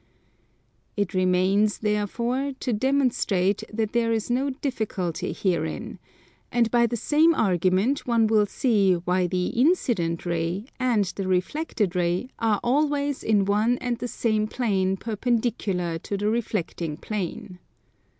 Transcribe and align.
It 0.97 1.13
remains, 1.13 1.77
therefore, 1.77 2.53
to 2.59 2.73
demonstrate 2.73 3.63
that 3.71 3.93
there 3.93 4.11
is 4.11 4.31
no 4.31 4.49
difficulty 4.49 5.31
herein: 5.31 5.99
and 6.51 6.71
by 6.71 6.87
the 6.87 6.97
same 6.97 7.35
argument 7.35 8.07
one 8.07 8.25
will 8.25 8.47
see 8.47 8.93
why 8.95 9.27
the 9.27 9.49
incident 9.49 10.25
ray 10.25 10.65
and 10.79 11.05
the 11.05 11.27
reflected 11.27 11.95
ray 11.95 12.29
are 12.39 12.59
always 12.63 13.23
in 13.23 13.45
one 13.45 13.77
and 13.77 13.99
the 13.99 14.07
same 14.07 14.47
plane 14.47 14.97
perpendicular 14.97 15.99
to 15.99 16.17
the 16.17 16.29
reflecting 16.31 16.97
plane. 16.97 17.59